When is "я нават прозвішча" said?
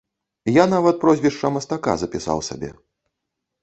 0.61-1.53